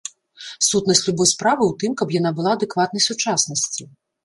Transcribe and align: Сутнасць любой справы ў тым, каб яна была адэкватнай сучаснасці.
Сутнасць 0.67 1.01
любой 1.07 1.29
справы 1.33 1.63
ў 1.67 1.73
тым, 1.85 1.91
каб 2.01 2.15
яна 2.19 2.33
была 2.41 2.57
адэкватнай 2.59 3.07
сучаснасці. 3.09 3.91